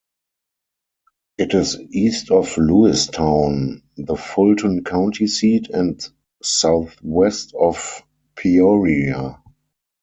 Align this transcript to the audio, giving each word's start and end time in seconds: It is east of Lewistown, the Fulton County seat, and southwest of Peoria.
It 1.37 1.53
is 1.53 1.77
east 1.79 2.31
of 2.31 2.47
Lewistown, 2.57 3.83
the 3.97 4.15
Fulton 4.15 4.83
County 4.83 5.27
seat, 5.27 5.69
and 5.69 6.03
southwest 6.41 7.53
of 7.53 8.01
Peoria. 8.35 9.39